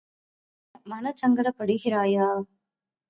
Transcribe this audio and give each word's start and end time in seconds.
என்ன 0.75 0.91
மனச் 0.91 1.21
சங்கடப்படுகிறாயா? 1.21 2.27